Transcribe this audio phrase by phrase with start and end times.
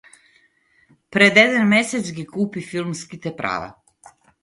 [1.11, 3.73] Пред еден месец ги купи филмските права